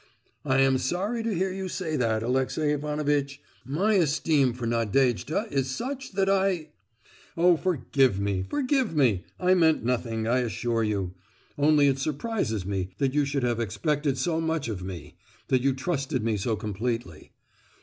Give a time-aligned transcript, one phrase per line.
[0.45, 3.39] "I am sorry to hear you say that, Alexey Ivanovitch.
[3.63, 6.69] My esteem for Nadejda is such that I——"
[7.37, 9.25] "Oh, forgive me, forgive me!
[9.39, 11.13] I meant nothing, I assure you!
[11.55, 16.23] Only it surprises me that you should have expected so much of me—that you trusted
[16.23, 17.31] me so completely."